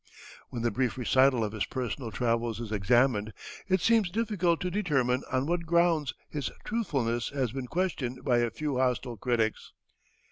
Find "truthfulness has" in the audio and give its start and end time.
6.65-7.51